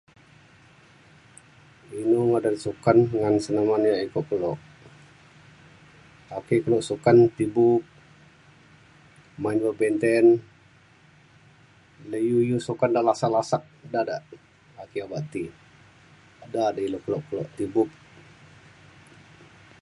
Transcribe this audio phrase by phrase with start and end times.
[1.99, 3.35] Inu ngadan sukan ngan
[3.89, 4.51] yak iko kelo.
[6.37, 7.83] Ake kelo sukan ti bup
[9.41, 10.25] main badminton
[12.09, 14.17] le iu iu sukan de lasak lasak da da
[14.83, 15.43] ake obak ti.
[16.53, 17.89] Da da ilu kelo kelo ti bup.